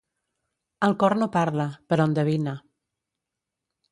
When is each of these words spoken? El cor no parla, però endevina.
El 0.87 0.95
cor 1.03 1.15
no 1.23 1.27
parla, 1.35 1.67
però 1.93 2.09
endevina. 2.11 2.57